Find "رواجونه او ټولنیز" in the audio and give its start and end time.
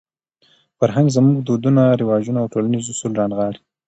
2.01-2.85